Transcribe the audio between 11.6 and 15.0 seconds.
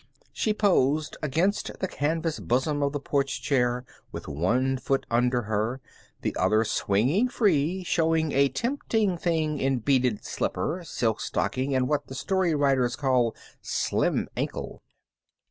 and what the story writers call "slim ankle."